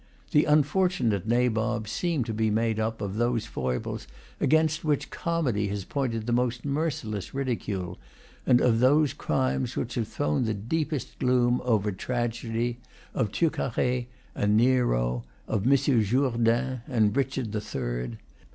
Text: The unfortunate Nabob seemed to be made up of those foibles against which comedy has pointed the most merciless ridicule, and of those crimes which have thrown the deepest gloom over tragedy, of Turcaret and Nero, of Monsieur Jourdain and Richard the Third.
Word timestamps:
The 0.31 0.45
unfortunate 0.45 1.27
Nabob 1.27 1.87
seemed 1.87 2.25
to 2.25 2.33
be 2.33 2.49
made 2.49 2.79
up 2.79 3.01
of 3.01 3.17
those 3.17 3.45
foibles 3.45 4.07
against 4.39 4.83
which 4.83 5.11
comedy 5.11 5.67
has 5.67 5.85
pointed 5.85 6.25
the 6.25 6.33
most 6.33 6.65
merciless 6.65 7.35
ridicule, 7.35 7.99
and 8.47 8.61
of 8.61 8.79
those 8.79 9.13
crimes 9.13 9.75
which 9.75 9.93
have 9.93 10.07
thrown 10.07 10.45
the 10.45 10.55
deepest 10.55 11.19
gloom 11.19 11.61
over 11.63 11.91
tragedy, 11.91 12.79
of 13.13 13.31
Turcaret 13.31 14.07
and 14.33 14.57
Nero, 14.57 15.23
of 15.47 15.67
Monsieur 15.67 16.01
Jourdain 16.01 16.81
and 16.87 17.15
Richard 17.15 17.51
the 17.51 17.61
Third. 17.61 18.17